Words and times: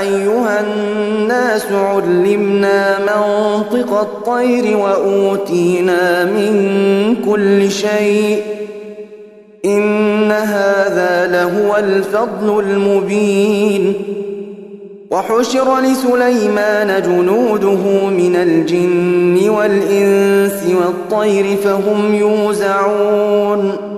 أيها 0.00 0.60
الناس 0.60 1.66
علمنا 1.72 2.98
منطق 2.98 4.00
الطير 4.00 4.76
وأوتينا 4.76 6.24
من 6.24 7.16
كل 7.26 7.70
شيء. 7.70 8.42
إن 9.64 10.32
هذا 10.32 11.26
لهو 11.32 11.76
الفضل 11.76 12.60
المبين. 12.60 13.94
وحشر 15.10 15.80
لسليمان 15.80 17.02
جنوده 17.02 18.06
من 18.06 18.36
الجن 18.36 19.48
والإنس 19.48 20.62
والطير 20.76 21.56
فهم 21.56 22.14
يوزعون. 22.14 23.97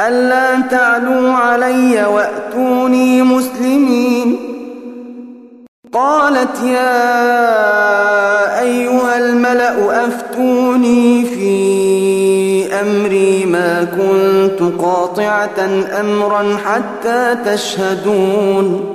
ألا 0.00 0.60
تعلوا 0.60 1.32
علي 1.32 2.04
وأتوني 2.04 3.22
مسلمين. 3.22 4.36
قالت 5.92 6.62
يا 6.62 7.00
أيها 8.60 9.18
الملأ 9.18 10.06
أفتوني 10.06 11.24
في 11.24 12.74
أمري 12.80 13.44
ما 13.44 13.84
كنت 13.84 14.82
قاطعة 14.82 15.68
أمرا 16.00 16.56
حتى 16.66 17.36
تشهدون. 17.44 18.94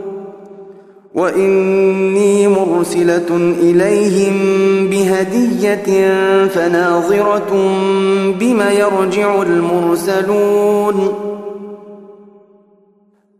وإني 1.15 2.47
مرسلة 2.47 3.53
إليهم 3.61 4.33
بهدية 4.89 6.07
فناظرة 6.47 7.51
بما 8.39 8.71
يرجع 8.71 9.41
المرسلون 9.41 11.13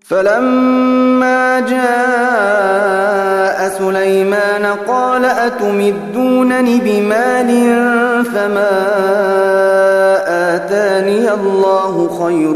فلما 0.01 1.59
جاء 1.59 3.69
سليمان 3.79 4.65
قال 4.87 5.25
أتمدونني 5.25 6.79
بمال 6.79 7.49
فما 8.25 8.71
آتاني 10.55 11.33
الله 11.33 12.23
خير 12.23 12.55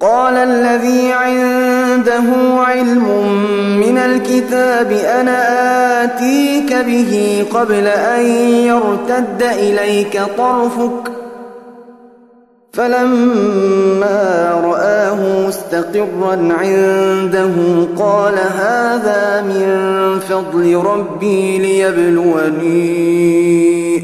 قال 0.00 0.34
الذي 0.34 1.12
عنده 1.12 2.22
علم 2.58 3.04
من 3.80 3.98
الكتاب 3.98 4.92
أنا 4.92 6.04
آتيك 6.04 6.72
به 6.74 7.44
قبل 7.54 7.86
أن 7.86 8.26
يرتد 8.66 9.42
إليك 9.42 10.22
طرفك. 10.38 11.10
فلما 12.72 14.50
رآه 14.64 15.46
مستقرا 15.46 16.48
عنده 16.60 17.54
قال 17.98 18.34
هذا 18.34 19.42
من 19.42 19.68
فضل 20.28 20.76
ربي 20.76 21.58
ليبلوني 21.58 22.78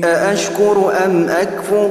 أأشكر 0.05 0.93
أم 1.07 1.27
أكفر؟ 1.29 1.91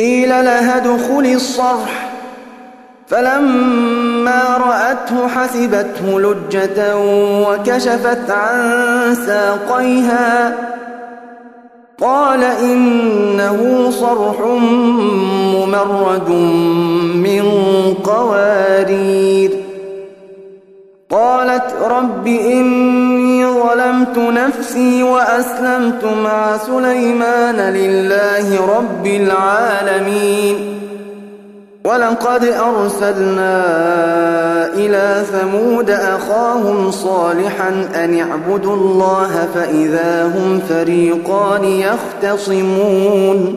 قيل 0.00 0.28
لها 0.28 0.76
ادخل 0.76 1.32
الصرح. 1.34 2.10
فلما 3.08 4.56
رأته 4.58 5.28
حسبته 5.28 6.20
لجة 6.20 6.96
وكشفت 7.46 8.30
عن 8.30 9.14
ساقيها. 9.26 10.54
قال 12.00 12.44
إنه 12.44 13.90
صرح 13.90 14.40
ممرد 15.54 16.30
من 17.14 17.42
قوارير. 18.04 19.50
قالت 21.10 21.74
رب 21.90 22.26
إني 22.26 23.09
ظلمت 23.62 24.18
نفسي 24.18 25.02
وأسلمت 25.02 26.04
مع 26.24 26.56
سليمان 26.56 27.56
لله 27.56 28.76
رب 28.76 29.06
العالمين. 29.06 30.76
ولقد 31.84 32.44
أرسلنا 32.44 33.64
إلى 34.74 35.22
ثمود 35.32 35.90
أخاهم 35.90 36.90
صالحا 36.90 37.88
أن 37.94 38.20
اعبدوا 38.20 38.76
الله 38.76 39.48
فإذا 39.54 40.24
هم 40.24 40.60
فريقان 40.68 41.64
يختصمون. 41.64 43.56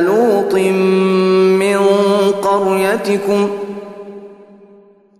لوط 0.00 0.54
من 0.54 1.78
قريتكم 2.42 3.48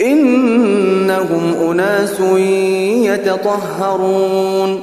إنهم 0.00 1.55
أناس 1.71 2.21
يتطهرون 3.11 4.81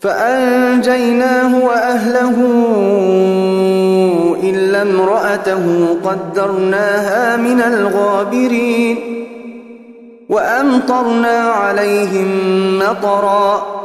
فأنجيناه 0.00 1.64
وأهله 1.64 2.36
إلا 4.42 4.82
امرأته 4.82 5.96
قدرناها 6.04 7.36
من 7.36 7.60
الغابرين 7.60 8.98
وأمطرنا 10.28 11.38
عليهم 11.38 12.28
مطرا 12.78 13.82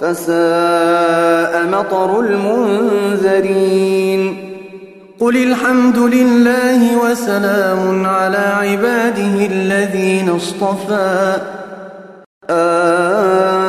فساء 0.00 1.66
مطر 1.72 2.20
المنذرين. 2.20 4.22
قل 5.20 5.36
الحمد 5.36 5.98
لله 5.98 6.96
وسلام 7.04 8.06
على 8.06 8.36
عباده 8.36 9.46
الذين 9.46 10.28
اصطفى. 10.28 11.36
آه 12.50 13.66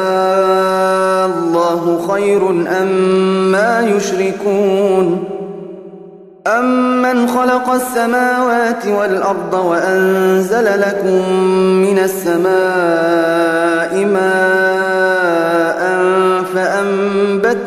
الله 1.26 2.08
خير 2.12 2.50
أما 2.50 3.52
ما 3.52 3.88
يشركون. 3.96 5.24
أمن 6.48 7.28
خلق 7.28 7.70
السماوات 7.70 8.88
والأرض 8.88 9.54
وأنزل 9.54 10.82
لكم 10.82 11.34
من 11.86 12.00
السماء 12.00 13.17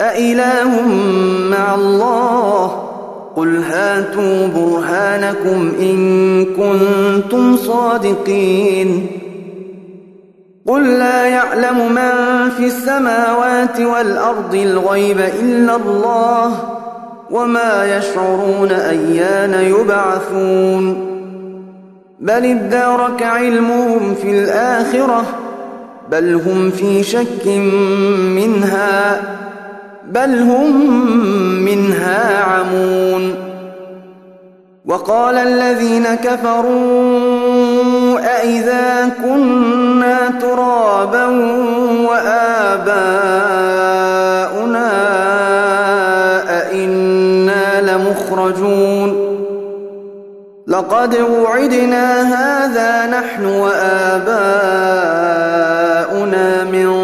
أإله 0.00 0.88
مع 1.50 1.74
الله؟ 1.74 2.84
قل 3.36 3.56
هاتوا 3.56 4.46
برهانكم 4.46 5.72
إن 5.80 6.44
كنتم 6.44 7.56
صادقين. 7.56 9.06
قل 10.66 10.98
لا 10.98 11.26
يعلم 11.26 11.92
من 11.92 12.50
في 12.56 12.66
السماوات 12.66 13.80
والأرض 13.80 14.54
الغيب 14.54 15.20
إلا 15.20 15.76
الله 15.76 16.52
وما 17.30 17.96
يشعرون 17.96 18.70
أيان 18.70 19.54
يبعثون. 19.54 21.14
بل 22.20 22.44
ادارك 22.46 23.22
علمهم 23.22 24.14
في 24.14 24.30
الآخرة 24.30 25.24
بل 26.10 26.34
هم 26.34 26.70
في 26.70 27.02
شك 27.02 27.46
منها. 28.36 29.20
بل 30.06 30.38
هم 30.38 30.76
منها 31.64 32.42
عمون. 32.42 33.34
وقال 34.86 35.36
الذين 35.36 36.14
كفروا 36.14 37.54
أئذا 38.20 39.10
كنا 39.24 40.30
ترابا 40.40 41.26
وآباؤنا 42.08 42.84
أئنا 46.60 47.80
لمخرجون. 47.80 49.34
لقد 50.66 51.14
وعدنا 51.14 52.22
هذا 52.22 53.06
نحن 53.06 53.44
وآباؤنا 53.44 54.24
من 56.64 57.03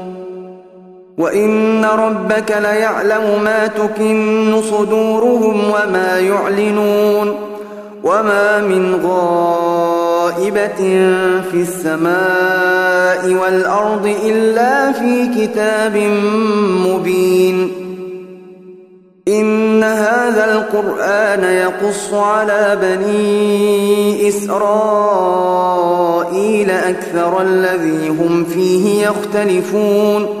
وإن 1.17 1.85
ربك 1.85 2.51
ليعلم 2.61 3.43
ما 3.43 3.67
تكن 3.67 4.61
صدورهم 4.61 5.63
وما 5.69 6.19
يعلنون 6.19 7.35
وما 8.03 8.61
من 8.61 9.05
غائبة 9.05 10.77
في 11.51 11.61
السماء 11.61 13.33
والأرض 13.41 14.15
إلا 14.25 14.91
في 14.91 15.27
كتاب 15.37 15.97
مبين 16.87 17.71
إن 19.27 19.83
هذا 19.83 20.53
القرآن 20.53 21.43
يقص 21.43 22.13
على 22.13 22.77
بني 22.81 24.27
إسرائيل 24.27 24.61
أكثر 26.71 27.41
الذي 27.41 28.09
هم 28.09 28.43
فيه 28.45 29.07
يختلفون 29.07 30.40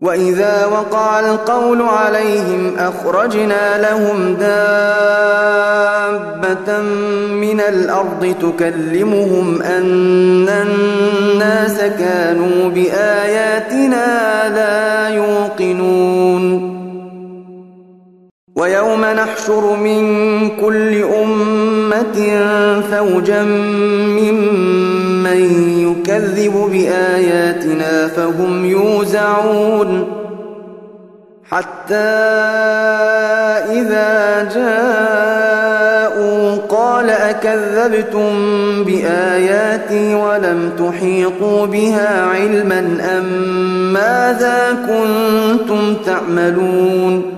وإذا 0.00 0.66
وقع 0.66 1.20
القول 1.20 1.82
عليهم 1.82 2.72
أخرجنا 2.78 3.78
لهم 3.82 4.34
دابة 4.34 4.78
من 7.32 7.60
الأرض 7.60 8.34
تكلمهم 8.40 9.62
أن 9.62 10.48
الناس 10.48 11.80
كانوا 11.80 12.68
بآياتنا 12.68 14.48
لا 14.54 15.08
يوقنون 15.08 16.78
ويوم 18.56 19.04
نحشر 19.04 19.76
من 19.76 20.02
كل 20.60 21.02
أمة 21.02 22.40
فوجا 22.90 23.42
ممن 24.18 25.77
يكذب 25.92 26.68
بآياتنا 26.72 28.08
فهم 28.08 28.64
يوزعون 28.64 30.04
حتى 31.50 31.94
إذا 33.72 34.48
جاءوا 34.54 35.58
قال 36.68 37.10
أكذبتم 37.10 38.30
بآياتي 38.84 40.14
ولم 40.14 40.72
تحيطوا 40.78 41.66
بها 41.66 42.26
علما 42.26 42.78
أم 43.18 43.24
ماذا 43.92 44.76
كنتم 44.88 45.94
تعملون 45.94 47.37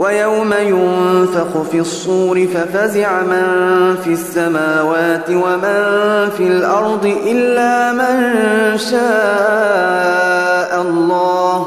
ويوم 0.00 0.52
ينفخ 0.52 1.62
في 1.70 1.80
الصور 1.80 2.46
ففزع 2.46 3.22
من 3.22 3.44
في 4.04 4.12
السماوات 4.12 5.30
ومن 5.30 6.30
في 6.36 6.40
الأرض 6.40 7.16
إلا 7.26 7.92
من 7.92 8.78
شاء 8.78 10.82
الله. 10.82 11.66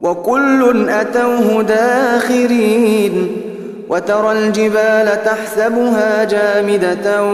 وكل 0.00 0.88
أتوه 0.88 1.62
داخرين. 1.62 3.42
وترى 3.88 4.32
الجبال 4.32 5.24
تحسبها 5.24 6.24
جامدة 6.24 7.24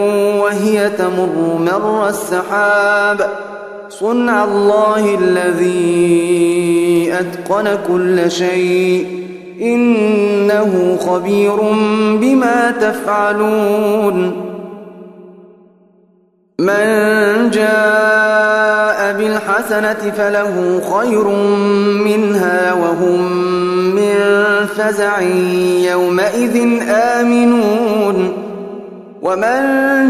وهي 0.41 0.91
تمر 0.91 1.59
مر 1.59 2.09
السحاب. 2.09 3.29
صنع 3.89 4.45
الله 4.45 5.19
الذي 5.19 7.13
أتقن 7.13 7.79
كل 7.89 8.31
شيء. 8.31 9.22
إنه 9.63 10.97
خبير 11.01 11.57
بما 12.21 12.71
تفعلون. 12.81 14.33
من 16.59 17.51
جاء 17.51 19.13
بالحسنة 19.19 20.13
فله 20.17 20.81
خير 20.95 21.29
منها 22.05 22.73
وهم 22.73 23.33
من 23.95 24.17
فزع 24.67 25.21
يومئذ 25.91 26.83
آمنون. 26.91 28.33
ومن 29.23 29.63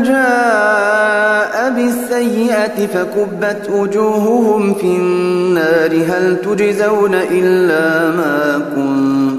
جاء 0.02 1.70
بالسيئة 1.70 2.86
فكبت 2.86 3.70
وجوههم 3.70 4.74
في 4.74 4.86
النار. 4.86 5.90
هل 5.90 6.36
تجزون 6.36 7.14
إلا 7.14 8.10
ما 8.10 8.62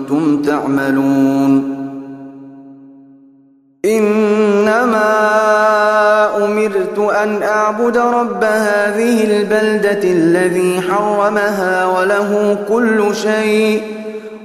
كنتم 0.03 0.41
تعملون 0.41 1.73
إنما 3.85 5.13
أمرت 6.45 6.99
أن 7.23 7.43
أعبد 7.43 7.97
رب 7.97 8.43
هذه 8.43 9.23
البلدة 9.23 10.03
الذي 10.03 10.81
حرمها 10.81 11.85
وله 11.85 12.57
كل 12.69 13.15
شيء 13.15 13.81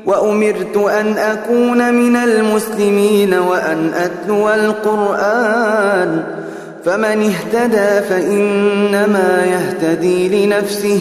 وأمرت 0.07 0.77
أن 0.77 1.19
أكون 1.19 1.95
من 1.95 2.17
المسلمين 2.17 3.35
وأن 3.35 3.93
أتلو 3.95 4.51
القرآن 4.51 6.23
فمن 6.85 7.33
اهتدى 7.33 8.07
فإنما 8.09 9.45
يهتدي 9.45 10.47
لنفسه. 10.47 11.01